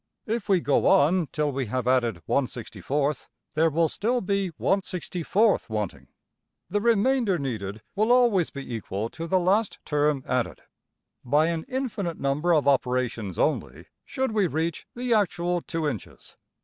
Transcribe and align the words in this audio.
If 0.25 0.49
we 0.49 0.61
go 0.61 0.87
on 0.87 1.27
till 1.31 1.51
we 1.51 1.67
have 1.67 1.87
added~$\frac$, 1.87 3.27
there 3.53 3.69
will 3.69 3.87
still 3.87 4.19
be 4.19 4.49
$\frac$~wanting. 4.49 6.07
The 6.71 6.81
remainder 6.81 7.37
needed 7.37 7.83
will 7.95 8.11
always 8.11 8.49
be 8.49 8.73
equal 8.73 9.09
to 9.09 9.27
the 9.27 9.39
last 9.39 9.77
term 9.85 10.23
added. 10.25 10.61
By 11.23 11.49
an 11.49 11.65
infinite 11.67 12.19
number 12.19 12.51
of 12.51 12.67
operations 12.67 13.37
only 13.37 13.89
should 14.03 14.31
we 14.31 14.47
reach 14.47 14.87
the 14.95 15.13
actual 15.13 15.61
$2$~inches. 15.61 16.35